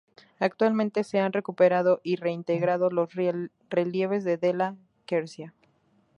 [0.39, 3.09] Actualmente, se han recuperado y reintegrado los
[3.69, 5.53] relieves de Della Quercia.